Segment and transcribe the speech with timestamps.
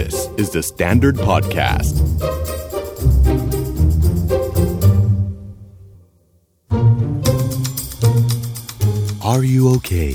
[0.00, 1.94] This is the Standard Podcast.
[9.30, 10.12] Are you okay?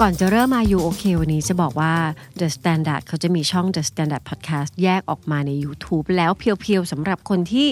[0.00, 1.94] ก่อนจะเริ่มมาอยู่โอเควันนี้จะบอกว่า
[2.40, 7.68] The Standard เขาจะมีช่อง The Standard Podcast แยกออกมาใน YouTube แล้วเพียวๆสำหรับคนที่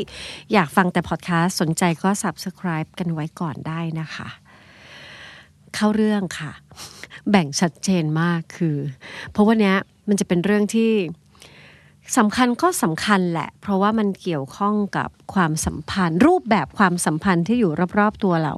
[0.52, 4.28] อยากฟังแต่ podcast สนใจก็ Subscribe กันไว้ก่อนได้นะคะ
[5.74, 6.52] เข้าเรื่องค่ะ
[7.30, 8.76] แบ่งชัดเจนมากคือ
[9.32, 9.74] เพราะวันนี้
[10.08, 10.92] มันจะเป็นเรื่องที่
[12.18, 18.54] สำคัญก็สำคัญแหละ เพราะว่ามันเกี่ยวข้องกับความสัมพันธ์ รูปแบบความสัมพันธ์ที่อยู่รอบๆตัวเรา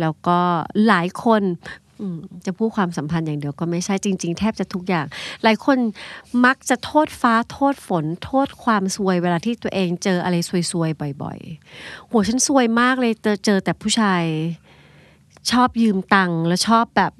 [0.00, 0.38] แล้วก็
[0.86, 1.42] หลายคน
[2.46, 5.06] จะพูดความสัมพันธ์อย่างเดียวก็ไม่ใช่จริง ๆ แทบจะทุกอย่าง
[5.42, 5.78] หลายคน
[6.44, 10.36] มักจะโทษฟ้าโทษฝน โทษความซวยเวลาที่ตัวเองเจออะไร
[10.70, 14.24] ซวยๆบ่อยๆโหฉันซวยมากเลยเจอเจอแต่ผู้ชาย
[15.50, 17.12] ชอบยืมตังค์แล้วชอบแบบ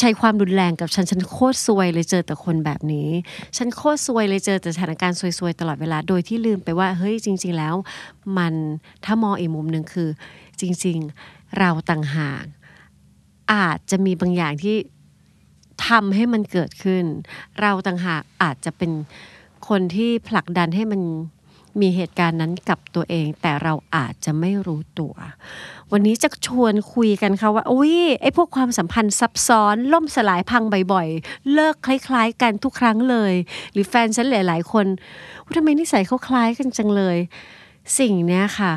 [0.00, 3.08] ใช้ความรุนแรงกับฉัน ฉันโคตรซวยเลยเจอแต่คนแบบนี้
[3.56, 7.74] ฉันโคตรซวยเลยเจอแต่สถานการณ์ซวยๆตลอดเวลาโดยที่ลืมไปว่าเฮ้ยจริง ๆ แล้ว
[8.36, 8.54] มัน
[9.04, 10.08] ถ้ามองอีกมุมหนึ่งคือ
[10.60, 12.44] จริง ๆ เราต่างหาก
[13.52, 14.76] อาจจะมีบางอย่างที่
[15.88, 17.04] ทำให้มันเกิดขึ้น
[17.60, 18.90] เราต่างหากอาจจะเป็น
[19.68, 21.00] คนที่ผลักดันให้มัน
[21.80, 25.14] มีเหตุการณ์นั้นกับตัวเอง แต่เราอาจจะไม่รู้ตัว
[25.92, 33.34] วันนี้จะชวนคุยกันค่ะว่าอุ้ยไอ้พวกความสัมพันธ์ซับซ้อน ล่มสลายพังบ่อยๆ เลิกคล้ายๆ กันทุกครั้งเลย
[33.72, 34.86] หรือแฟนฉันหลายๆ คน
[35.44, 37.16] ว่าทำไมนิสัยเขาคล้ายกันจังเลย
[37.98, 38.74] สิ่งเนี้ยค่ะ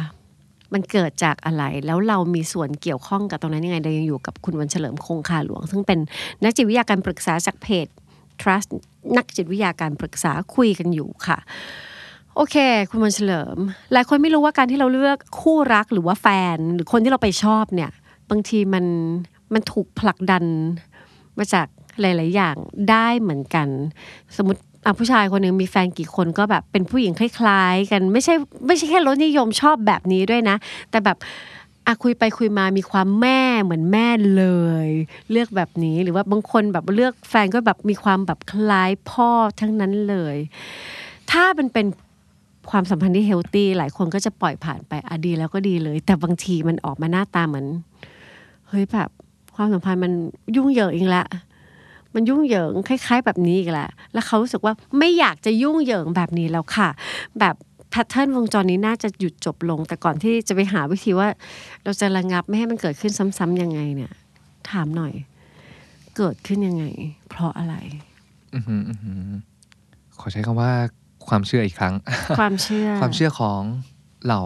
[0.73, 5.99] มันเกิดจากอะไรแล้วเรามีส่วนเกี่ยวข้องกับตรงนั้นยังไงเรายังอยู่กับคุณวันเฉลิมคงคาหลวง ซึ่งเป็น
[6.43, 7.87] นักจิตวิทยาการปรึกษาจากเพจ
[8.41, 8.69] trust
[9.17, 11.37] นักจิตวิทยาการปรึกษาคุยกันอยู่ค่ะ
[12.35, 12.55] โอเค
[12.89, 13.57] คุณวันเฉลิม
[13.93, 17.91] หลายคนไม่รู้ว่าการที่เราเลือกคู่รักหรือว่าแฟน หรือคนที่เราไปชอบเนี่ย
[18.29, 18.85] บางทีมัน
[19.53, 20.43] มันถูกผลักดัน
[21.37, 21.67] มาจาก
[22.01, 22.55] หลาย ๆ อย่าง
[22.89, 23.67] ได้เหมือนกัน
[24.37, 28.33] สมมติอะผู้ชายคนหนึ่งมีแฟนกี่คนก็แบบเป็นผู้หญิงคล้าย ๆ กันไม่ใช่
[28.67, 30.55] ไม่ใช่แค่รสนิยมชอบแบบนี้ด้วยนะ
[30.91, 31.17] แต่แบบ
[31.87, 34.07] อะคุยไปคุยมามีความแม่เหมือนแม่
[34.37, 34.45] เล
[34.85, 34.87] ย
[35.31, 39.29] เลือกแบบนี้หรือว่าบางคนแบบเลือกแฟนก็แบบมีความแบบคล้ายพ่อ
[39.59, 40.37] ทั้งนั้นเลย
[41.31, 41.85] ถ้ามันเป็น
[42.69, 47.65] ความสัมพันธ์ที่เฮลตี้หลายคนก็จะปล่อยผ่านไปอดีแล้วก็ดีเลย แต่บางทีมันออกมาหน้าตาเหมือน
[48.67, 49.09] เฮ้ยแบบ
[49.55, 50.11] ความสัมพันธ์มัน
[50.55, 51.27] ยุ่งเหยิงอีกล้ว
[52.13, 56.89] มันยุ่งเหยิงคล้าย ๆ แบบนี้อีกแล้วแล้วเขารู้สึกว่าไม่อยากจะยุ่งเหยิงแบบนี้แล้วค่ะ
[57.39, 57.55] แบบ
[57.89, 61.27] แพทเทิร์นวงจรนี้น่าจะหยุดจบลง แต่ก่อนที่จะไปหาวิธีว่า
[61.83, 64.11] เราจะระงับไม่ให้มันเกิดขึ้นซ้ำๆยังไงเนี่ย
[64.69, 65.13] ถามหน่อย
[66.17, 66.85] เกิดขึ้นยังไง
[67.29, 67.75] เพราะอะไร
[68.53, 69.21] อือหืออือหือ
[70.19, 70.71] ขอใช้คำว่า
[71.29, 71.95] ความเชื่ออีกครั้ง
[72.39, 73.61] ความเชื่อ ความเชื่อของ
[74.25, 74.43] เหล่า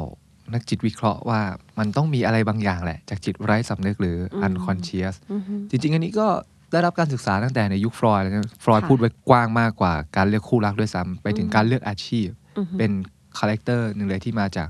[0.53, 1.41] นักจิตวิเคราะห์ว่า
[1.79, 6.27] มันต้องมีอะไรบางอย่างแหละ จากจิตไร้สำนึกหรือ unconscious อือฮึจริง ๆ อันนี้ก็
[6.71, 12.27] ได้รับการศึกษาตั้งแต่ในยุคฟรอยด์แล้วนะฟรอยด์ค่ะพูดไว้กว้างมากกว่าการเลือกคู่รักด้วยซ้ำไปถึงการเลือกอาชีพ
[12.57, 12.91] อือฮึเป็น
[13.37, 14.69] character หนึ่งเลยที่มาจาก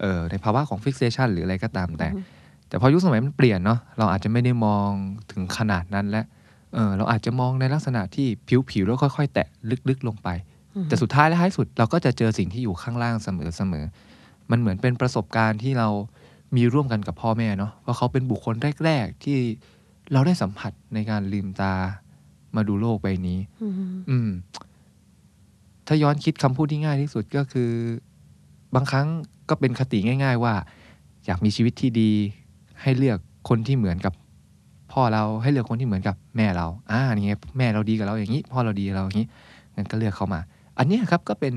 [0.00, 2.08] เอ่อในภาวะของ fixation หรืออะไรก็ตามแต่
[2.68, 4.90] แต่พอยุคสมัยมันเปลี่ยนเนาะเราอาจจะไม่ได้มอง
[5.32, 6.22] ถึงขนาดนั้นและ
[6.74, 8.26] เออเราอาจจะมองในลักษณะที่
[8.70, 9.48] ผิวๆแล้วค่อย ๆ แตะ
[9.88, 10.28] ลึกๆลงไป
[10.88, 15.88] แต่สุดท้ายและท้ายสุดเราก็จะเจอสิ่งที่อยู่ข้างล่างเสมอๆมันเหมือนเป็นประสบการณ์ที่เรา
[16.56, 19.36] มีร่วมกันกับพ่อแม่เนาะเพราะเขาเป็นบุคคลแรก ๆ ที่
[20.12, 21.74] เราได้สัมผัสในการลืมตา
[22.56, 24.30] มาดูโลกใบนี้อือฮึอืม
[25.86, 27.70] ถ้าย้อนคิดคำพูดที่ง่ายที่สุดก็คือ
[28.74, 29.06] บางครั้ง
[29.48, 30.54] ก็เป็นคติง่าย ๆ ว่า
[31.26, 32.10] อยากมีชีวิตที่ดี
[32.82, 33.18] ให้เลือก
[33.48, 34.12] คนที่เหมือนกับ
[34.92, 39.28] พ่อเราให้เลือกคนที่เหมือนกับแม่เรา อ่านี่ไงแม่เราดีกับเราอย่างนี้ พ่อเราดีกับเราอย่างนี้
[39.76, 40.40] งั้นก็เลือกเขามา
[40.78, 41.54] อันเนี้ยครับก็เป็น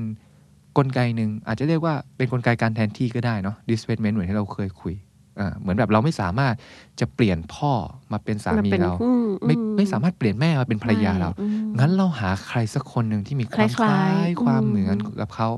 [0.78, 4.94] กลไกหนึ่งอาจจะเรียกว่าเป็นกลไกการแทนที่ก็ได้เนาะ displacement เหมือนที่เราเคยคุย
[5.38, 6.54] อ่าเหมือนแบบเราไม่สามารถ
[7.00, 7.72] จะเปลี่ยนพ่อ
[8.12, 9.10] มาเป็นสามีนป็นเราอื
[9.46, 15.48] ไม่อืไม่สามารถเปลี่ยนแม่มาเป็นภรรยาเราอืมงั้นเราหาใครสักคนหนึ่งที่มีความคคล้าล้ายยๆความอืมเหมือนกับเขา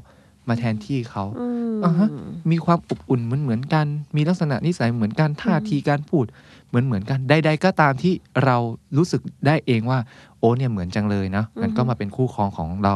[0.49, 1.47] มาแทนที่เขาอื
[1.77, 2.09] มอ่าฮะ
[2.51, 3.87] มีความอบอุ่นเหมือนเหมือนกัน
[4.17, 6.25] มีลักษณะนิสัยเหมือนกันท่าทีการพูด
[6.69, 8.13] เหมือนเหมือนกันใดๆก็ตามที่
[8.45, 8.57] เรา
[8.97, 9.99] รู้สึกได้เองว่า
[10.39, 12.95] โอ้เนี่ยเหมือนจังเลยนะงั้นก็มาเป็นคู่ครองของเรา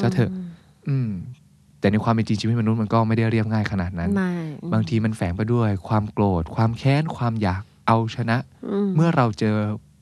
[0.00, 0.30] ซะเถอะ
[0.88, 1.10] อืม
[1.80, 4.32] แต่ในความเป็นจริงชีวิตมนุษย์มันก็ไม่ได้เรียบง่ายขนาดนั้นไม่
[4.72, 8.36] บางทีมันแฝงไปด้วย ความโกรธ ความแค้น ความอยากเอาชนะ
[8.96, 9.56] เมื่อเราเจอ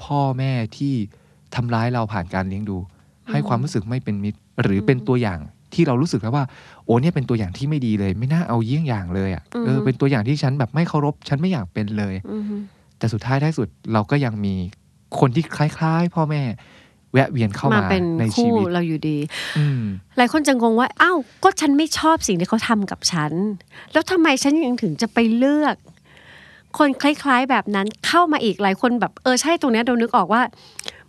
[0.04, 0.94] พ่อแม่ที่
[1.54, 2.76] ทำร้ายเราผ่านการเลี้ยงดู
[3.30, 5.38] ให้ความรู้สึกไม่เป็นมิตร หรือเป็นตัวอย่าง
[5.74, 6.44] ที่เรารู้สึกแล้วว่า
[6.84, 12.44] โอ้เนี่ยเป็นตัวอย่างที่ไม่ดีเลย ไม่น่าเอาเยี่ยงอย่างเลยอะเออเป็นตัวอย่างที่ฉันแบบไม่เคารพ ฉันไม่อยากเป็นเลยอืม
[12.98, 14.54] แต่สุดท้ายท้ายสุดเราก็ยังมี
[15.18, 16.42] คนที่คล้าย ๆ พ่อแม่
[17.12, 19.18] แวะเวียนเข้ามามาเป็นในชีคู่วิตเราอยู่ดี
[19.58, 19.82] อืม
[20.16, 23.32] หลายคนจะงงว่าอ้าวก็ฉันไม่ชอบสิ่งที่เขาทำกับฉัน
[23.92, 25.76] แล้วทำไมฉันยังถึงจะไปเลือก
[26.78, 30.42] คนคล้ายๆแบบนั้นเข้ามาอีกหลายคนแบบเออใช่ตรงเนี้ยเรานึกออกว่า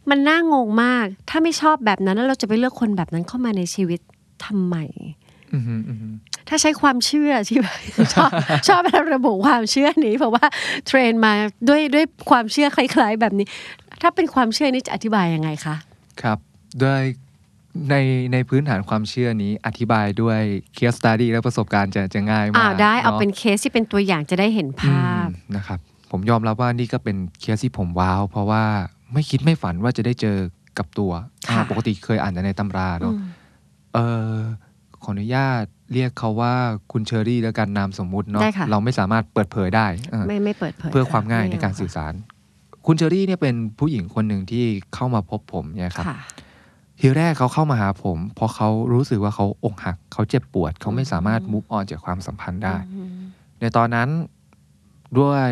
[0.09, 3.99] มันน่างงมาก ถ้าไม่ชอบแบบนั้นแล้วเราจะไปเลือกคนแบบนั้นเข้ามาในชีวิต
[4.45, 4.75] ทำไม
[5.53, 6.07] อืมฮึอืมฮึ
[6.49, 7.67] ถ้าใช้ความเชื่อใช่ไหม
[8.13, 8.29] ชอบ
[8.67, 8.81] ชอบ
[9.13, 10.45] ระบุความเชื่อนี้เพราะว่า
[10.87, 11.33] เทรนมา
[11.69, 13.45] ด้วยด้วยความเชื่อคล้าย ๆ แบบนี้
[14.01, 15.75] ถ้าเป็นความเชื่อนี้จะอธิบายยังไงคะ
[16.21, 16.37] ครับ
[16.83, 17.01] ด้วย
[17.89, 17.95] ใน
[18.33, 20.39] ในพื้นฐานความเชื่อนี้อธิบายด้วย
[20.75, 25.79] case study และประสบการณ์จะจะง่ายมากอ่าได้เอาะเป็นเคสที่เป็นตัวอย่างจะได้เห็นภาพอืมนะครับ
[26.11, 28.63] ผมยอมรับว่านี่ก็เป็นเคสที่ผมว้าว เพราะว่า
[29.13, 30.37] ไม่คิดไม่ฝันว่าจะได้เจอ
[30.77, 31.11] กับตัว
[31.47, 33.23] ค่ะอ่าปกติเคยอ่านแต่ในตำราเนาะอืม
[33.93, 33.99] เอ
[34.31, 34.35] อ
[35.03, 35.63] ขออนุญาต
[35.93, 36.53] เรียกเขาว่า
[36.91, 42.13] คุณเชอรี่แล้วกันนามสมมุติเนาะได้ค่ะเราไม่สามารถเปิดเผยได้เออไม่ไม่เปิดเผย เพื่อความง่ายในการสื่อสาร
[42.85, 46.17] คุณเชอรี่เนี่ยเป็นผู้หญิงคนหนึ่งที่เข้ามาพบผมเนี่ยครับค่ะ
[46.99, 53.09] ทีแรกเขาเข้ามาหาผม เพราะเขารู้สึกว่าเขาอกหัก เขาเจ็บปวด เขาไม่สามารถ move on จากความสัมพันธ์ได้อืม
[53.59, 54.09] ในตอนนั้น
[55.19, 55.49] ด้วย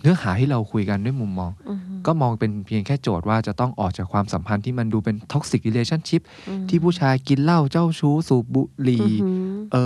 [0.00, 9.76] เนื้อหาที่เราคุยกันด้วยมุมมองอืมก็มองเป็นเพียงแค่โจทย์ว่าจะต้องออกจากความสัมพันธ์ที่มันดูเป็น toxic relationship อืมที่ผู้ชายกินเหล้าเจ้าชู้ สูบบุหรี่อืมเอ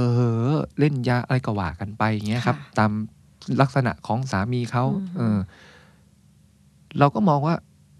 [0.50, 2.90] อเล่นยาอะไรก็ว่ากันไปอย่างเงี้ยครับค่ะตาม
[3.60, 5.38] ลักษณะของสามีเขาอืมเออ
[6.99, 7.55] เราก็มองว่า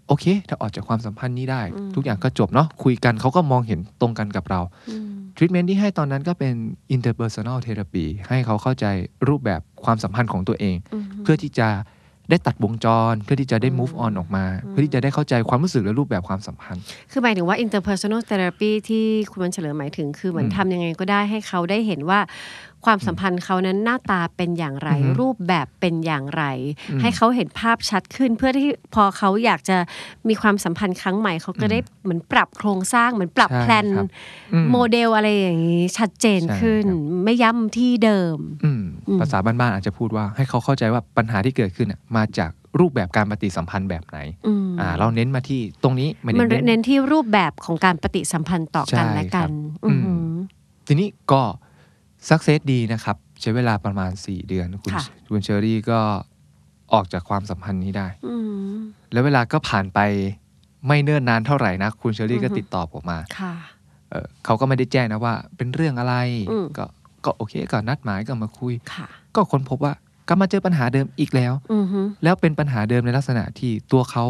[0.07, 5.07] โอเค ถ้าออกจากความสัมพันธ์นี้ได้อืมทุกอย่างก็จบเนาะคุยกันเขาก็มองเห็นตรงกันกับเราอืม
[5.37, 6.53] ทรีทเมนต์ที่ให้ตอนนั้นก็เป็น
[6.95, 8.85] interpersonal therapy ให้เขาเข้าใจ
[9.27, 11.69] รูปแบบความสัมพันธ์ของตัวเองอืมเพื่อที่จะ
[12.29, 16.81] ได้ตัดวงจร เพื่อที่จะได้อืม move on ออกมาอืมเพื่อที่จะได้เข้าใจความรู้สึกและรูปแบบความสัมพันธ์
[17.11, 22.19] คือหมายถึงว่า interpersonal therapy ที่คุณวันเฉลิมหมายถึง คือเหมือนอืมทำยังไงก็ได้ให้เขาได้เห็นว่า
[22.85, 26.43] ความสัมพันธ์เขานั้นหน้าตาเป็นอย่างไรอือฮึรูปแบบเป็นอย่างไร
[26.91, 29.77] อืมให้เขาเห็นภาพชัดขึ้น เพื่อที่พอเขาอยากจะ
[30.27, 34.07] มีความสัมพันธ์ครั้งใหม่เขาก็ได้เหมือนปรับโครงสร้างเหมือนปรับใช่แพลนครับ
[34.53, 44.17] อืมโมเดลอะไรอย่างนี้ชัดเจนใช่ขึ้นครับไม่ย้ำที่เดิมอืมอืมภาษาบ้านๆอาจจะพูดว่าให้เขาเข้าใจว่าปัญหาที่เกิดขึ้นน่ะมาจากรูปแบบการปฏิสัมพันธ์แบบไหน
[44.47, 50.29] อืมอ่า เราเน้นมาที่ตรงนี้ไม่ได้มันเน้นเน้นที่รูปแบบของการปฏิสัมพันธ์ต่อกันใช่และกันครับอือหือ
[50.87, 51.41] ทีนี้ก็
[52.29, 55.99] สักเซสดีนะครับ ใช้เวลาประมาณ 4 เดือน คุณค่ะ คุณเชอรี่ก็
[56.93, 58.35] ออกจากความสัมพันธ์นี้ได้ อื
[58.73, 58.77] ม
[59.11, 59.99] แล้วเวลาก็ผ่านไป
[60.87, 63.53] ไม่เนิ่นนานเท่าไหร่นะคุณเชอรี่ก็อือฮึ ติดต่อผมมา ค่ะ
[64.09, 66.15] เออเขาก็ไม่ได้แจ้งนะว่าเป็นเรื่องอะไร
[66.51, 66.85] อืม ก็
[67.25, 69.93] ก็โอเคก็นัดหมายก็มาคุย ค่ะ ก็ค้นพบว่า
[70.29, 74.25] ก็มาเจอปัญหาเดิมอีกแล้ว อือหือแล้วเป็นปัญหาเดิมในลักษณะที่ตัวเขา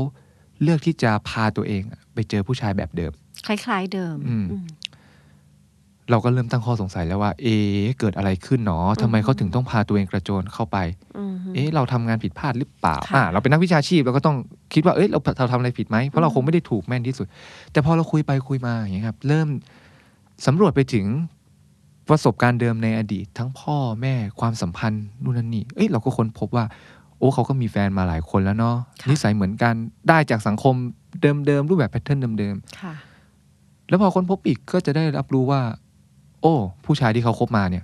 [0.61, 1.83] เลือกที่จะพาตัวเอง
[2.13, 3.11] ไปเจอผู้ชายแบบเดิม
[3.47, 4.65] คล้าย ๆ เดิมอืม อืม
[6.11, 10.77] เราก็เริ่มตั้งข้อสงสัยแล้วว่า เอ๊ะเกิดอะไรขึ้นหนอทำไมเขาถึงต้องพาตัวเองกระโจนเข้าไป
[11.17, 14.37] อือหือเอ๊ะเราทำงานผิดพลาดหรือเปล่าค่ะอ่าเราเป็นนักวิชาชีพเราก็ต้อง
[14.73, 17.27] คิดว่าเอ้ยเราเราทำอะไรผิดไหมเพราะเราคงไม่ได้ถูกแม่นที่สุด
[17.71, 19.47] แต่พอเราคุยไปคุยมาอย่างเงี้ยครับ เริ่ม
[20.45, 21.05] สำรวจไปถึง
[22.09, 26.65] ประสบการณ์เดิมในอดีต ทั้งพ่อแม่ความสัมพันธ์นู่นนั่นนี่เอ้ยเราก็ค้นพบว่า
[27.17, 29.73] โอ้เขาก็มีแฟนมาหลายคนแล้วเนาะค่ะนิสัยเหมือนกัน
[30.09, 30.75] ได้จากสังคม
[31.21, 36.53] เดิมๆรูปแบบแพทเทิร์นเดิมค่ะๆแล้วพอค้นพบอีกก็จะได้รับรู้ว่าโอ้
[36.85, 37.83] ผู้ชายที่เขาคบมาเนี่ย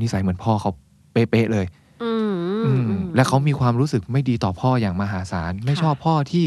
[0.00, 0.70] นิสัยเหมือนพ่อเขา
[1.12, 1.66] เป๊ะๆเลย
[2.02, 2.32] อืม
[2.66, 6.44] อืมอืมและเขามีความรู้สึกไม่ดีต่อพ่ออย่างมหาศาล ไม่ค่ะชอบพ่อที่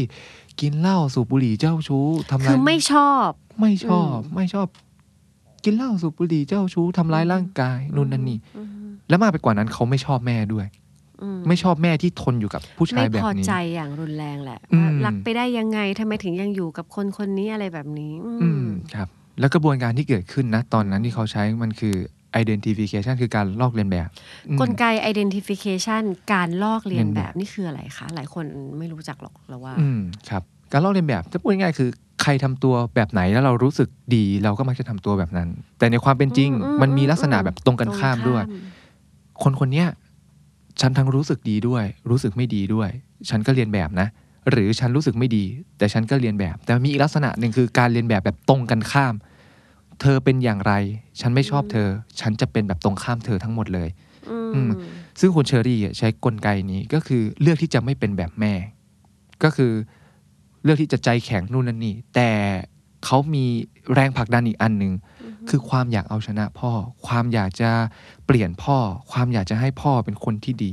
[0.60, 3.30] กินเหล้าสูบบุหรี่เจ้าชู้ทำคืร้ายอไม่ชอบ
[3.60, 4.66] ไม่ชอบอืมไม่ชอบ
[5.64, 8.68] กินเหล้าสูบบุหรี่เจ้าชู้ทำร้ายร่างกายนู่นนั่นนี่อืม
[9.08, 10.66] และมากไปกว่านั้นเขาไม่ชอบแม่ด้วย
[11.22, 18.12] อืมไม่ชอบแม่ที่ทนอยู่กับผู้ชาไม่ยแบบพอนี้ใจอย่างรุนแรงแหละอืมว่ารักไปได้ยังไงทำไมถึงยังอยู่กับคนคนนี้อะไรแบบนี้
[18.42, 19.08] อืมครับ
[19.38, 21.96] แล้วกระบวนการที่เกิดขึ้นนะตอนนั้นที่เขาใช้มันคือ
[22.42, 24.08] identification คือการลอกเลียนแบบ
[24.48, 28.44] อืมกลไก identification การลอกเลียนเลียนแบแบบบนี่คืออะไรคะ หลายคน
[28.78, 31.90] ไม่รู้จักหรอกเราว่า อืมครับ การลอกเลียนแบบจะพูดง่ายๆคือ
[32.22, 35.48] ใครทำตัวแบบไหนแล้วเรารู้สึกดีเราก็มักจะทำตัวแบบนั้น
[35.78, 38.42] แต่ในความเป็นจริงอืมมันมีอืมลักษณะอืมแบบตรงกันข้ามด้วย
[39.42, 39.88] คนคนเนี้ย
[40.80, 42.88] ฉันทั้งรู้สึกดีด้วย รู้สึกไม่ดีด้วย
[43.30, 44.08] ฉันก็เรียนแบบนะ
[44.50, 45.44] หรือฉันรู้สึกไม่ดี
[45.78, 49.14] แต่ฉันก็เรียนแบบ แต่มีอีกลักษณะหนึ่งคือการเรียนแบบแบบตรงกันข้าม
[50.00, 50.72] เธอเป็นอย่างไร
[51.20, 51.88] ฉันไม่ชอบเธอ
[52.20, 53.88] ฉันจะเป็นแบบตรงข้ามเธอทั้งหมดเลย
[54.30, 54.70] อืมอืม
[55.20, 58.52] ซึ่งคุณเชอรี่อะใช้กลไกนี้ก็คือเลือกที่จะไม่เป็นแบบแม่
[59.42, 59.72] ก็คือ
[60.62, 62.30] เลือกที่จะใจแข็งนู่นนั่นนี่ แต่
[63.04, 63.44] เขามี
[63.94, 64.92] แรงผลักดันอีกอันหนึ่ง
[65.48, 66.70] คือความอยากเอาชนะพ่อ
[67.06, 67.70] ความอยากจะ
[68.26, 68.76] เปลี่ยนพ่อ
[69.12, 70.72] ความอยากจะให้พ่อเป็นคนที่ดี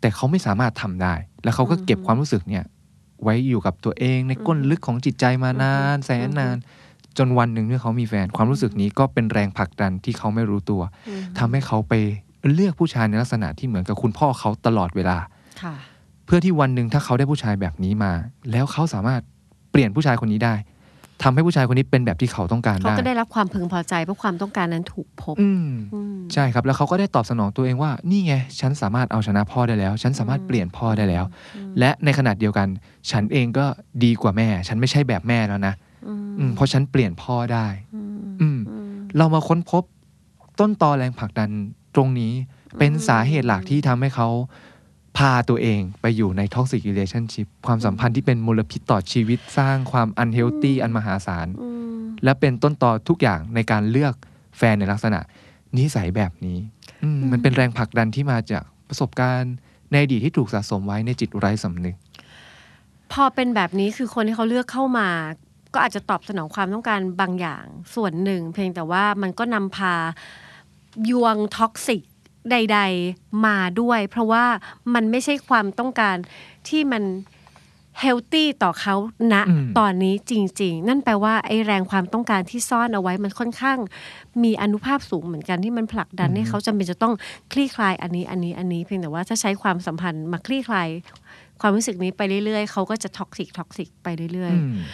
[0.00, 1.14] แต่เขาไม่สามารถทำได้
[1.44, 2.64] แล้วเขาก็เก็บความรู้สึกเนี่ย
[3.22, 6.56] ไว้อยู่กับตัวเองในก้นลึกของจิตใจมานานแสนนาน
[7.18, 11.94] จนวันหนึ่งเมื่อเขามีแฟนความรู้สึกนี้ก็เป็นแรงผลักดันที่เขาไม่รู้ตัวอืมทำให้เขาไป
[12.52, 15.18] เลือกผู้ชายในลักษณะที่เหมือนกับคุณพ่อเขาตลอดเวลา
[15.62, 15.74] ค่ะ
[16.26, 18.12] เพื่อที่วันหนึ่งถ้าเขาได้ผู้ชายแบบนี้มา
[18.50, 19.20] แล้วเขาสามารถ
[19.70, 20.54] เปลี่ยนผู้ชายคนนี้ได้
[21.22, 31.24] ทำให้ผู้ชายคนนี้เป็นแบบที่เขาต้องการเขาได้ก็ได้รับความพึงพอใจเพราะความต้องการนั้นถูกพบอืมอืมใช่ครับ แล้วเขาก็ได้ตอบสนองตัวเองว่า นี่ไง ฉันสามารถเอาชนะพ่อได้แล้ว ฉันสามารถเปลี่ยนพ่อได้แล้ว
[31.78, 32.68] และในขณะเดียวกัน
[33.10, 33.66] ฉันเองก็
[34.04, 35.74] ดีกว่าแม่ ฉันไม่ใช่แบบแม่แล้วนะ
[36.08, 37.66] อืมเพราะฉันเปลี่ยนพ่อได้
[38.42, 38.58] อืม
[39.18, 39.82] เรามาค้นพบ
[40.60, 41.50] ต้นตอแรงผลักดัน
[41.94, 42.32] ตรงนี้
[42.78, 44.28] เป็นสาเหตุหลักที่ทำให้เขา
[45.16, 54.14] พาตัวเองไปอยู่ใน toxic relationship ความสัมพันธ์ที่เป็นมลพิษต่อชีวิตสร้างความ unhealthy อันมหาศาลอืมและเป็นต้นตอทุกอย่างในการเลือก
[54.58, 55.20] แฟนในลักษณะ
[55.78, 56.58] นิสัยแบบนี้
[57.04, 59.54] อืมมันเป็นแรงผลักดันที่มาจากประสบการณ์
[59.90, 61.96] ในอดีตที่ถูกสะสมไว้ในจิตไร้สำนึก
[63.12, 65.08] พอเป็นแบบนี้คือคนที่เขาเลือกเข้ามา
[65.74, 67.64] ก็อาจจะตอบสนองความต้องการบางอย่าง
[67.94, 72.02] ส่วนหนึ่ง เพียงแต่ว่ามันก็นำพาวง toxic
[72.50, 72.78] ใด
[73.12, 74.44] ๆมาด้วย เพราะว่า
[74.94, 76.16] มันไม่ใช่ความต้องการ
[76.68, 77.04] ที่มัน
[78.00, 78.94] healthy ต่อเขา
[79.32, 83.78] ณอืมตอนนี้จริง ๆ นั่นแปลว่าไอ้แรงความต้องการที่ซ่อนเอาไว้มันค่อนข้าง
[84.42, 87.14] มีอานุภาพสูงเหมือนกันที่มันผลักดันให้เขาจำเป็นจะต้อง
[87.52, 90.88] คลี่คลายอันนี้อันนี้อันนี้เพียงแต่ว่าถ้าใช้ความสัมพันธ์มาคลี่คลาย
[91.60, 94.84] ความรู้สึกนี้ไปเรื่อยๆ เขาก็จะ toxic toxic ไปเรื่อยอืๆม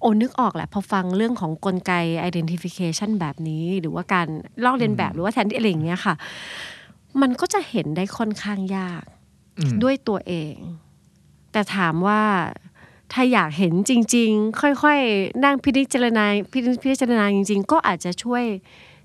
[0.00, 1.92] โอ้นึกออกแหละ พอฟังเรื่องของกลไก
[2.28, 4.28] identification แบบนี้ หรือว่าการ
[4.64, 6.14] ลอกเลียนแบบหรือว่าแทนที่อะไรอย่างเงี้ยค่ะ
[7.20, 9.04] มันก็จะเห็นได้ค่อนข้างยาก
[9.58, 10.56] อืมด้วยตัวเอง
[11.52, 12.22] แต่ถามว่า
[13.12, 18.44] ถ้าอยากเห็นจริง ๆ ค่อยๆ นั่งพิจารณาพิพิจารณาจริง ๆ ก็อาจจะช่วย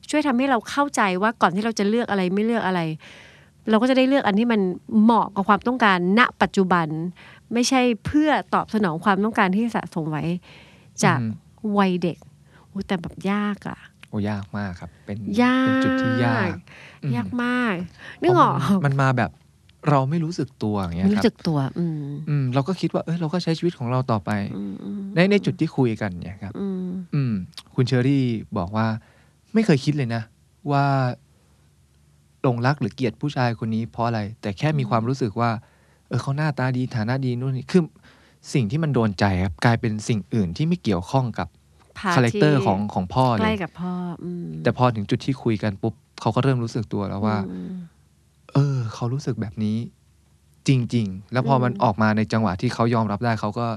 [0.10, 2.82] ช่วยทำให้เราเข้าใจว่าก่อนที่เราจะเลือกอะไรไม่เลือกอะไร
[3.70, 4.62] เราก็จะได้เลือกอันที่มัน
[5.02, 6.88] เหมาะกับความต้องการณปัจจุบัน
[7.54, 10.26] ไม่ใช่เพื่อตอบสนองความต้องการที่สะสมไว้
[11.04, 12.18] จากอืมวัยเด็ก
[12.72, 16.56] อุ๊ยแต่แบบยากอะ โอ้ยากมากครับ เป็นยากเป็นจุดที่ยาก
[17.04, 17.76] อืมยากมาก
[18.22, 19.32] นึกออกเพราะมันมันมาแบบ
[19.90, 22.00] เราไม่รู้สึกตัวอย่างเงี้ยไม่ครัรู้บสึกตัว อืม
[22.30, 27.34] อืมเราก็คิดว่าเออเราก็ใช้ชีวิตของเราต่อไปอืมอืมในในจุดที่คุยกันเนี่ยครับอืมอืม
[27.76, 28.26] คุณเชอรี่
[28.58, 28.88] บอกว่า
[29.54, 30.22] ไม่เคยคิดเลยนะ
[30.72, 30.86] ว่า
[32.42, 35.52] หลงรักหรือเกลียดผู้ชายคนนี้เพราะอะไร แต่แค่มีความรู้สึกว่า
[36.08, 37.84] เออเขาหน้าตาดีฐานะดีนู่นนี่คือ
[38.54, 41.58] สิ่งที่มันโดนใจครับกลายเป็นสิ่งอื่นที่ไม่เกี่ยวข้องกับพา
[42.16, 47.70] character ที่ของของพ่อใกเลล้ยกับพ่ออืมแต่พอถึงจุดที่คุยกันปุ๊บเขาก็เริ่มรู้สึกตัวแล้วว่าอืม
[48.54, 49.78] เออ เขารู้สึกแบบนี้
[50.68, 53.68] จริง ๆ แล้วพอมันอืมออกมาในจังหวะที่เขายอมรับได้เขาก็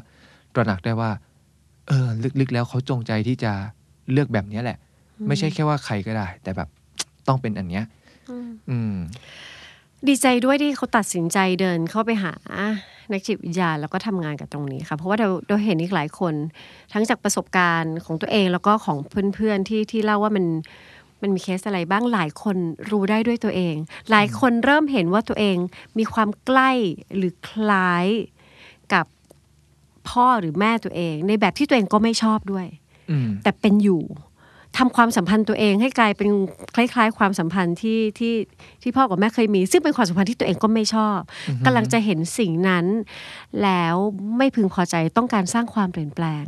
[0.55, 1.11] ตระหนักได้ว่า
[1.89, 2.09] เออ
[2.41, 3.53] ลึกๆแล้วเขาจงใจที่จะ
[4.13, 4.79] เลือกแบบเนี้ยแหละ
[5.29, 6.69] ไม่ใช่แค่ว่าใครก็ได้ แต่แบบ
[7.29, 7.85] ต้องเป็นอันเนี้ย
[8.31, 8.95] อืมอืม
[10.09, 12.33] ดีใจด้วยที่เขาตัดสินใจเดินเข้าไปหา
[13.13, 16.35] นักจิตวิทยาแล้วก็ทำงานกับตรงนี้ค่ะ เพราะว่าเราเราเห็นอีกหลายคน
[16.93, 18.99] ทั้งจากประสบการณ์ของตัวเองแล้วก็ของ
[19.35, 20.47] เพื่อนๆที่ที่เล่าว่ามัน
[21.23, 22.57] มันมีเคสอะไรบ้างหลายคน
[22.91, 23.75] รู้ได้ด้วยตัวเอง
[24.11, 25.57] หลายคนเริ่มเห็นว่าตัวเอง
[25.99, 26.71] มีความใกล้
[27.17, 28.07] หรือคล้าย
[28.93, 29.07] กับ
[30.09, 32.67] พ่อหรือแม่ตัวเอง ในแบบที่ตัวเองก็ไม่ชอบด้วย
[33.11, 34.03] อืมแต่เป็นอยู่
[34.79, 36.29] ทำความสัมพันธ์ตัวเองให้กลายเป็น
[36.75, 38.35] คล้าย ๆ ความสัมพันธ์ที่ที่
[38.83, 41.19] ที่พ่อกับแม่เคยมี ซึ่งเป็นความสัมพันธ์ที่ตัวเองก็ไม่ชอบ
[41.65, 42.87] กำลังจะเห็นสิ่งนั้น
[43.63, 43.95] แล้ว
[44.39, 46.45] ไม่พึงพอใจต้องการสร้างความเปลี่ยนแปลง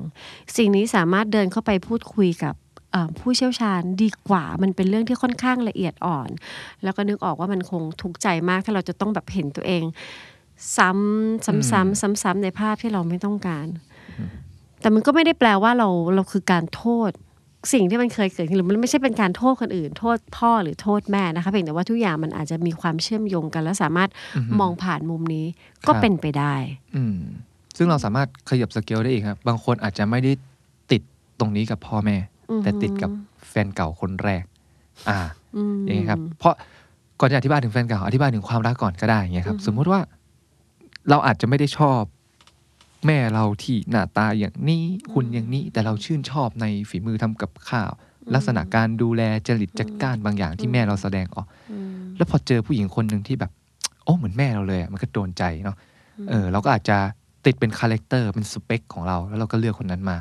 [0.56, 2.54] สิ่งนี้สามารถเดินเข้าไปพูดคุยกับ
[2.92, 6.28] เอ่อผู้เชี่ยวชาญดีกว่ามันเป็นเรื่องที่ค่อนข้างละเอียดอ่อน
[6.84, 9.84] แล้วก็นึกออกว่ามันคงทุกข์ใจมากถ้าเราจะต้องแบบเห็นตัวเอง
[10.76, 13.66] ซ้ำซ้ำซ้ำซ้ำซ้ำในภาพที่เราไม่ต้องการ
[14.80, 17.10] แต่มันก็ไม่ได้แปลว่าเราเราคือการโทษ
[17.72, 24.10] สิ่งที่มันเคยเกิดขึ้นหรือมันไม่ใช่เป็นการโทษคนอื่น โทษพ่อหรือโทษแม่นะคะเพียงแต่ว่าทุกอย่างมันอาจจะมีความเชื่อมโยงกัน และสามารถ
[24.60, 25.46] มองผ่านมุมนี้
[25.86, 26.54] ก็ครับเป็นไปได้
[26.96, 27.16] อืม
[27.76, 30.32] ซึ่งเราสามารถขยับสเกลได้อีกครับ บางคนอาจจะไม่ได้
[30.92, 31.02] ติด
[31.38, 32.16] ตรงนี้กับพ่อแม่
[32.50, 33.10] อือฮึแต่ติดกับ
[33.48, 34.44] แฟนเก่าคนแรก
[35.08, 35.18] อ่า
[35.56, 36.54] อืมอย่างเงี้ยครับ เพราะ
[37.20, 40.00] ก่อนจะอธิบายถึงแฟนเก่าอธิบายถึงความรักก่อนก็ได้อย่างเงี้ยครับ สมมุติว่า
[41.10, 42.02] เราอาจจะไม่ได้ชอบ
[43.06, 47.90] แม่เราที่หน้าตาอย่างนี้คุณอย่างนี้แต่เราชื่นชอบในฝีมือทำกับข้าว
[48.34, 53.50] ลักษณะการดูแลจริตจะก้านบางอย่างที่แม่เราแสดงออกอืมแล้วพอเจอผู้หญิงคนหนึ่งที่แบบ
[54.04, 55.76] โอ้เหมือนแม่เราเลยอะมันก็โดนใจเนาะ
[56.28, 56.96] เออเราก็อาจจะ
[57.46, 60.16] ติดเป็น character เป็นสเปคของเรา แล้วเราก็เลือกคนนั้นมา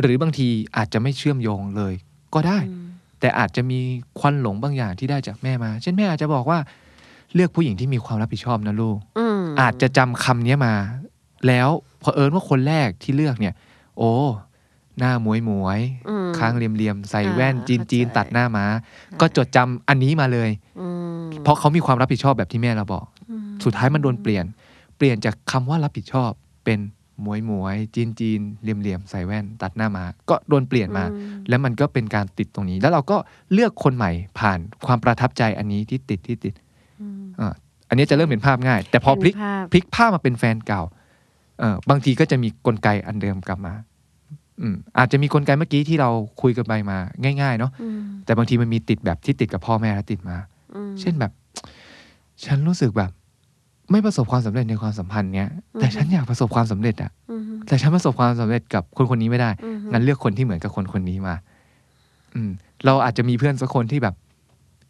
[0.00, 1.94] หรือบางทีอาจจะไม่เชื่อมโยงเลย
[2.34, 2.58] ก็ได้
[3.20, 3.78] แต่อาจจะมี
[4.18, 6.58] ควันหลงบางอย่างที่ได้จากแม่มา เช่นแม่อาจจะบอกว่า
[7.34, 10.74] เลือกผู้หญิงที่มีความรับผิดชอบนะลูกอืมอาจจะจำคำนี้มา
[11.46, 11.68] แล้ว
[12.02, 13.54] เผอิญว่าคนแรกที่เลือกเนี่ย
[13.98, 14.12] โอ้
[14.98, 18.64] หน้าหมวยหมวยๆอืมค้างเหลี่ยมๆใส่อ่าแว่นจีนจีนเข้าใจตัดหน้าม้า
[19.20, 24.44] ก็จดจำอันนี้มาเลยอืมเพราะเขามีความรับผิดชอบแบบที่แม่เราบอกอืมสุดท้ายมันโดนเปลี่ยน
[24.96, 26.30] เปลี่ยนจากคำว่ารับผิดชอบ
[26.64, 26.78] เป็น
[27.22, 31.04] หมวยหมวยจีนจีนเหลี่ยมเหลี่ยมๆใส่แว่น ตัดหน้ามา ก็โดนเปลี่ยนมา
[31.48, 33.16] แล้วมันก็เป็นการติดตรงนี้ แล้วเราก็
[33.52, 36.54] เลือกคนใหม่ผ่านความประทับใจอันนี้ที่ติดที่ติด
[37.00, 37.52] อืมอ่า
[37.88, 41.00] อันนี้จะเริ่มเห็นภาพง่าย แต่พอพลิกเห็นภาพพลิกภาพมาเป็นแฟนเก่าเออ
[41.90, 43.74] บางทีก็จะมีกลไกอันเดิมกลับมา
[44.60, 46.10] ออืมอาจจะมีกลไกเมื่อกี้ที่เรา
[46.42, 46.98] คุยกันไปมา
[47.42, 50.36] ง่าย ๆ เนาะอืมแต่บางทีมันมีติดแบบที่ติดกับพ่อแม่แล้วติดมา
[50.74, 51.32] อืมเช่นแบบ
[52.44, 53.10] ฉันรู้สึกแบบ
[53.90, 55.48] ไม่ประสบความสำเร็จในความสัมพันธ์เนี้ย
[55.80, 61.34] แต่ฉันอยากประสบความสำเร็จอะอืมแต่ฉันประสบความสำเร็จกับคนคนนี้ไม่ได้อืมงั้นเลือกคนที่เหมือนกับคนคนนี้มา
[62.34, 62.50] อืม
[62.84, 64.14] เราอาจจะมีเพื่อนสักคนที่แบบ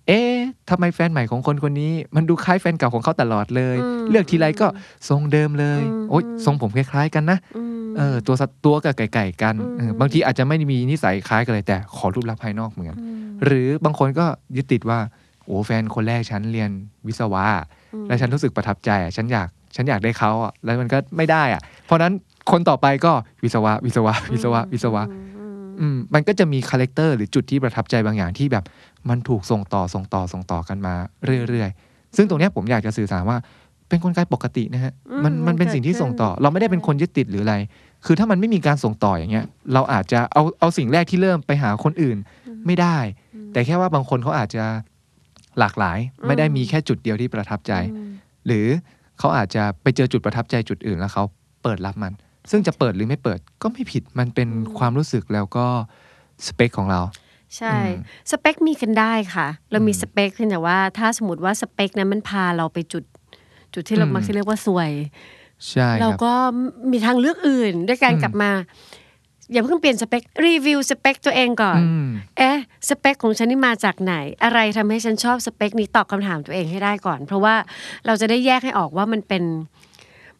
[0.08, 0.34] เอ๊ะ
[0.70, 4.66] ทำไมแฟนใหม่ของคนคนนี้ มันดูคล้ายแฟนเก่าของเขาตลอดเลยอืมเลือกทีไรก็
[5.08, 14.98] ทรงเดิมเลยอืมโอ๊ยทรงผมคล้าย ๆ กันนะอืมเออตัวสัตว์ตัวกับไก่ๆกันอืมเออบางทีอาจจะไม่ได้มีนิสัยคล้ายกันเลย แต่ขอรูปลักษณ์ภายนอกเหมือนอืมหรือบางคนก็ยึดติดว่า
[15.44, 16.70] โอ้แฟนคนแรกฉันเรียน
[17.06, 17.44] วิศวะ
[17.94, 22.12] อืมแล้วฉันรู้สึกประทับใจอะฉันอยากฉันอยากได้เขาอะแล้วมันก็ไม่ได้อะ เพราะฉะนั้น
[22.50, 23.12] คนต่อไปก็
[23.44, 25.02] วิศวะ วิศวะ วิศวะวิศวะ
[25.80, 28.64] อืมอืมมันก็จะมีคาแรคเตอร์หรือจุดที่ประทับใจบางอย่างที่แบบ
[29.08, 30.94] มันถูกส่งต่อส่งต่อส่งต่อกันมา
[31.48, 33.38] เรื่อยๆ ซึ่งตรงเนี้ยผมอยากจะสื่อสารว่า
[33.88, 37.56] เป็นกลไกปกตินะฮะอืมมันมันเป็นสิ่งที่ส่งต่อ เราไม่ได้เป็นคนยึดติดหรืออะไร
[38.06, 42.16] คือถ้ามันไม่มีการส่งต่ออย่างเงี้ย เราอาจจะเอาเอาสิ่งแรกที่เริ่มไปหาคนอื่น
[42.66, 42.98] ไม่ได้
[43.52, 44.64] แต่แค่ว่าบางคนเขาอาจจะ
[45.58, 48.10] หลากหลาย ไม่ได้มีแค่จุดเดียวที่ประทับใจอืม
[48.46, 48.66] หรือ
[49.18, 51.24] เขาอาจจะไปเจอจุดประทับใจจุดอื่นแล้วเขา
[51.62, 52.12] เปิดรับมัน
[52.50, 55.66] ซึ่งจะเปิดหรือไม่เปิดก็ไม่ผิดมันเป็นความรู้สึกแล้วก็
[56.46, 57.00] สเปคของเรา
[57.58, 63.04] ใช่อืมสเปคมีกันได้ค่ะ เรามีอืมสเปคเพียงแต่ว่าถ้าสมมติว่าสเปคนั้นมันพาเราไปจุด
[63.74, 64.90] จุดที่เราอืมมักจะเรียกว่าสวย
[65.70, 66.32] ใช่คเรารับก็
[66.90, 68.50] มีทางเลือกอื่นด้วยการอืมกลับมา
[69.52, 72.08] อย่าเพิ่งเปลี่ยนสเปครีวิวสเปคตัวเองก่อนอืม
[72.38, 72.58] เอ๊ะ
[72.88, 77.54] สเปคของฉันนี่มาจากไหน อะไรทำให้ฉันชอบสเปคนี้ตอบคำถามตัวเองให้ได้ก่อน เพราะว่า
[78.06, 79.44] เราจะได้แยกให้ออกว่ามันเป็น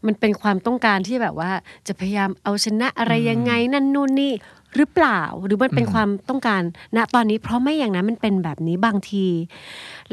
[0.06, 1.50] มันเป็นความต้องการที่แบบว่า
[1.86, 4.32] จะพยายามเอาชนะอะไรยังไงนั่นนู่นนี่
[4.76, 6.62] หรือเปล่าหรือมันเป็นอืมความต้องการ
[6.96, 9.26] ณตอนนี้เพราะไม่อย่างนั้นมันเป็นแบบนี้บางที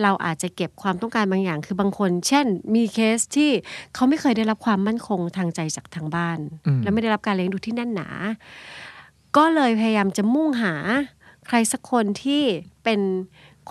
[0.02, 3.52] เราอาจจะเก็บความต้องการบางอย่าง คือบางคน เช่น มีเคสที่
[3.94, 8.10] เขาไม่เคยได้รับความมั่นคงทางใจจากทางบ้านอืมและไม่ได้รับการเลี้ยงดูที่แน่นหนา
[9.38, 10.74] ก็เลยพยายามจะมุ่งหา
[11.48, 12.44] ใครสักคนที่
[12.84, 13.00] เป็น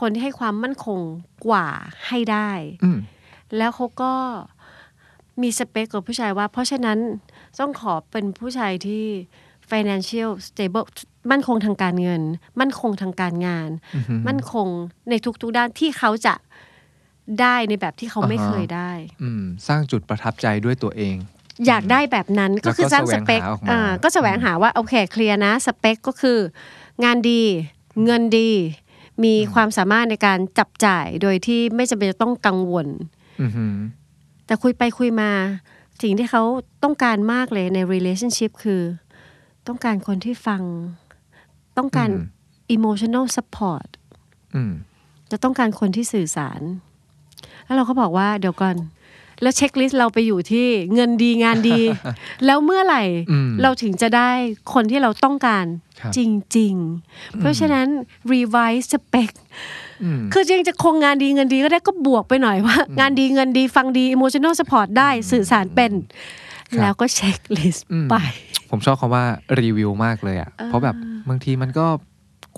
[0.00, 1.00] คนที่ให้ความมั่นคง
[1.46, 1.66] กว่า
[2.06, 2.50] ให้ได้
[2.84, 2.98] อืม
[3.56, 4.14] แล้วเขาก็
[5.42, 6.98] มีสเปคกับผู้ชายว่า เพราะฉะนั้น
[7.58, 9.04] ต้องขอเป็นผู้ชายที่
[9.70, 10.86] financial stable
[11.30, 12.22] มั่นคงทางการเงิน
[12.60, 14.68] มั่นคงทางการงานอือหือมั่นคง
[15.10, 16.34] ในทุกๆด้านที่เขาจะ
[17.40, 18.90] ได้ในแบบที่เขาไม่อ่าฮะเคยได้
[19.22, 21.16] อืมสร้างจุดประทับใจด้วยตัวเอง
[21.66, 26.38] อยากได้แบบนั้นแล้วก็ก็คือสร้างสเปคแสวงหาออกมาอ่าก็แสวงหาว่าโอเคเคลียร์นะ สเปคก็คือ
[27.04, 27.42] งานดี
[28.04, 28.50] เงินดี
[29.24, 32.86] มีความสามารถในการจับจ่ายโดยที่ไม่จำเป็นจะต้องกังวล
[33.42, 33.74] อือหือ
[34.48, 35.30] แต่คุยไปคุยมา
[36.02, 36.42] สิ่งที่เขา
[36.82, 38.82] ต้องการมากเลยใน relationship คือ
[39.66, 40.62] ต้องการคนที่ฟัง
[41.78, 42.36] ต้องการอืม
[42.76, 43.88] emotional support
[44.54, 44.72] อืม
[45.30, 46.60] จะต้องการคนที่สื่อสาร
[47.64, 48.76] แล้วเราก็บอกว่าเดี๋ยวก่อน
[49.42, 51.80] แล้วเช็คลิสต์เราไปอยู่ที่เงินดีงานดี
[52.46, 54.30] แล้วเมื่อไหร่อืมเราถึงจะได้
[54.74, 55.66] คนที่เราต้องการ
[56.00, 56.18] ครับจ
[56.56, 56.74] ริง
[57.06, 57.86] ๆ เพราะฉะนั้น
[58.32, 59.30] revise spec
[60.02, 65.92] อืมคือจริงจะคงงานดีเงินดีก็ได้ก็บวกไปหน่อยว่า งานดีเงินดีฟังดี emotional support ได้สื่อสารเป็น
[66.70, 68.16] ครับแล้วก็เช็คลิสต์อืมไป
[68.70, 69.24] ผมชอบคำว่า
[69.60, 70.96] รีวิวมากเลยอะเพราะแบบ
[71.28, 71.86] บางทีมันก็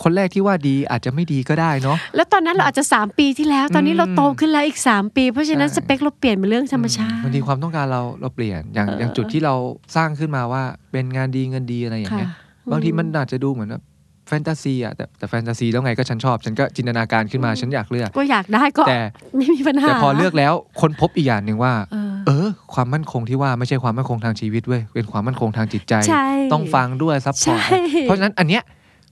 [0.03, 9.55] คนแรกที่ว่าดีอาจจะไม่ดีก็ได้เนาะแล้วตอนนั้นเราอาจจะ 3 ปีที่แล้ว ตอนนี้เราโตขึ้นแล้วอีก 3 ปี เพราะฉะนั้นใช่สเปคเราเปลี่ยนเป็นเรื่องธรรมชาติบางทีความต้องการเราเราเปลี่ยนอย่างอย่างจุดที่เรา
[9.97, 13.85] สร้างขึ้นมาว่าเป็นงานดีเงินดีอะไรอย่างเงี้ยค่ะบางทีมันอาจจะดูเหมือนแบบ
[14.29, 19.01] แฟนตาซีอะแต่แต่แฟนตาซีแล้วไงก็ฉันชอบ ฉันก็จินตนาการขึ้นมาฉันอยากเลือก ก็อยากได้ก็แต่
[19.37, 28.63] ไม่มีปัญหาแต่พอเลือกแล้วคนพบอีกอย่างหนึ่งว่า เออเออความมั่นคงที่ว่าไม่ใช่ความมั่นคงทางชีวิตเว้ยเป็นความมั่นคงทางจิตใจใช่ต้องฟังด้วย support ใช่เพราะฉะนั้นอันเนี้ย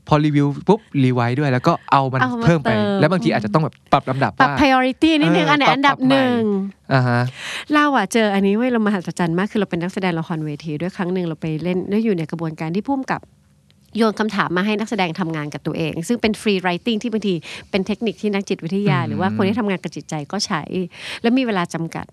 [0.09, 6.45] พอรีวิวปุ๊บรีไวซ์ด้วย แล้วก็เอามันเอามาเพิ่มไปเติมแล้วบางทีอาจจะต้องแบบปรับลำดับปรับว่า priority นิดนึงเอออันไหนปรับอันดับปรับใหม่หนึ่ง
[6.93, 7.21] อ่าฮะ
[7.73, 13.21] เราอะเจออันนี้เว้ยเรามหัศจรรย์มากคือเราเป็นนักแสดงละครเวทีด้วยครั้งหนึ่งเราไปเล่นแล้วอยู่ในกระบวนการที่พุ่มกับ
[13.97, 17.35] โยนคำถามมาให้นักแสดงทำงานกับตัวเอง ซึ่งเป็นฟรีไรติงที่บางที
[17.71, 20.63] เป็นเทคนิคที่นักจิตวิทยาอืมหรือว่าคนที่ทำงานกับจิตใจก็ใช้
[21.23, 22.07] แล้วมีเวลาจำกัด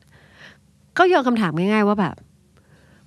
[0.97, 2.15] ก็โยนคำถามง่าย ๆ ว่าแบบ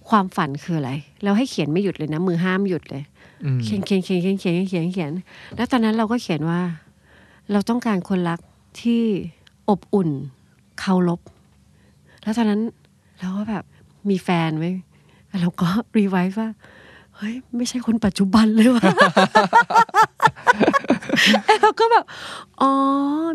[0.09, 0.91] ความฝันคืออะไร
[1.23, 3.18] แล้วให้เขียนไม่หยุดเลยนะ มือห้ามหยุดเลยอืม
[3.63, 5.13] เขียนเขียนเขียนเขียนเขียนเขียนเขียน
[5.57, 6.61] แล้วตอนนั้นเราก็เขียนว่า
[7.53, 8.41] เราต้องการคนรัก
[8.81, 9.03] ที่
[9.69, 10.11] อบอุ่น
[10.81, 11.21] เคารพ
[12.23, 12.61] แล้วตอนนั้น
[13.21, 13.65] เราก็แบบ
[14.09, 14.71] มีแฟนไว้
[15.41, 16.51] เราก็รีไวซ์ว่า
[17.17, 18.91] เฮ้ยไม่ใช่คนปัจจุบันเลยว่ะ
[21.61, 22.05] เราก็แบบ
[22.61, 22.71] อ๋อ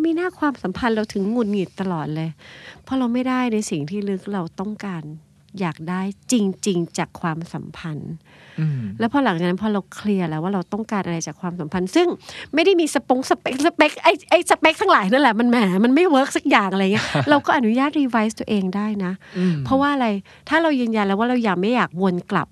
[0.05, 2.29] มีหน้าความสัมพันธ์เราถึงหงุดหงิดตลอดเลย
[2.83, 5.03] เพราะเราไม่ได้ในสิ่งที่ลึกเราต้องการ
[5.59, 6.33] อยากได้จ
[6.67, 8.13] ริง ๆ จากความสัมพันธ์
[8.59, 12.07] อืมแล้วพอหลังจากนั้นพอเราเคลียร์แล้วว่าเราต้องการอะไรจากความสัมพันธ์ ซึ่ง
[12.53, 20.07] ไม่ได้มีสปงสเปคสเปคไอไอสเปคทั้งหลายนั่นแหละมันแหมมันไม่ work สักอย่างอะไรเงี้ยเราก็อนุญาต revise ตัวเองได้นะอืมเพราะว่าอะไร
[20.49, 22.47] ถ้าเรายืนยันแล้วว่าเราอยากไม่อยากวนกลับ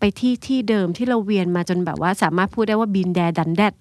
[0.00, 3.74] ไปที่ที่เดิมที่เราเวียนมาจนแบบว่าสามารถพูดได้ว่า been there done that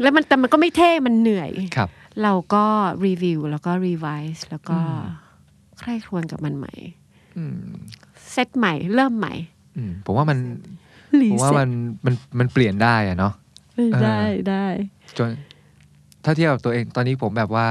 [0.00, 1.88] แล้วมันแต่มันก็ไม่เท่มันเหนื่อยครับ
[2.22, 2.64] เราก็
[3.06, 4.78] รีวิวแล้วก็รีไวซ์แล้วก็
[5.78, 6.72] ใคร่ครวญกับมันใหม่
[7.36, 7.58] อืม
[8.30, 9.34] เซตใหม่ เริ่มใหม่
[9.76, 10.38] อืมผมว่ามัน
[11.20, 11.70] รีผมว่าเซ็มัตน
[12.06, 13.32] มันมันเปลี่ยนได้อะเนาะ
[14.04, 14.66] ได้ได้
[15.18, 15.28] จน
[16.24, 17.68] ถ้าเทียบกับตัวเองตอนนี้ผมแบบว่า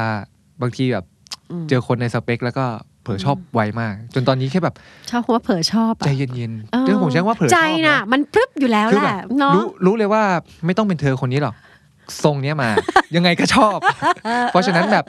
[0.62, 1.06] บางทีแบบ
[1.52, 2.66] อืมเจอคนในสเปค แล้วก็
[3.04, 4.76] เผลอชอบไวมาก จนตอนนี้แค่แบบ
[5.12, 10.24] ชอบคำว่าเผลอชอบอะใจเย็นเออๆเรื่องผมใช้คำว่าเผลอชอบใจน่ะ มันพรึบอยู่แล้วคือแหแบละบเนาะรู้รู้เลยว่า
[10.66, 11.56] ไม่ต้องเป็นเธอคนนี้หรอก
[12.24, 12.70] ทรงเนี้ยมา
[13.16, 13.78] ยังไงก็ชอบ
[14.52, 15.06] เพราะฉะนั้นแบบ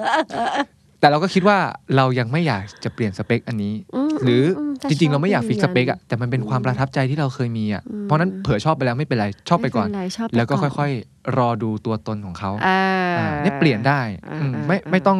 [1.00, 1.58] แต่เราก็คิดว่า
[1.96, 3.74] เรายังไม่อยากจะเปลี่ยนสเปคอันนี้
[4.12, 12.70] มหรืออมแต่จริง ๆ เราไม่อยากชบฟิกสเปคอะแต่มันเป็นความประทับใจที่เราเคยมีอะเพราะนั้นเผลอชอบไปแล้วไม่เป็นไรชอบไปก่อนม่เรชอบไปแล้วก็อนค่อยๆ รอดูตัวตนของเขาเอ
[13.14, 15.18] ออ่าเนี่ยเปลี่ยนได้อ่าอืมอ่าไม่อ่าไม่ต้อง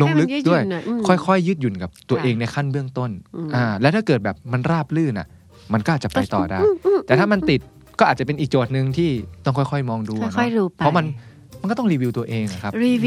[0.00, 5.26] ลงลึกให้มันด้วยยืดหยุ่นหน่อยอืมค่อยๆ ยืดหยุ่นกับตัวค่ะเองในขั้นเบื้องต้นอืมอ่าแล้วถ้าเกิดแบบมันราบลื่นอะ
[5.72, 6.58] มันก็อาจจะไปต่อได้
[7.06, 7.60] แต่ถ้ามันติด
[7.98, 9.10] ก็อาจจะเป็นอีกโจทย์หนึ่งที่
[9.44, 11.06] ต้องค่อยๆ มองดูอะเนาะค่อยๆดูไปเพราะมัน
[11.60, 13.06] มันก็ต้องรีวิวตัวเองอะครับ re view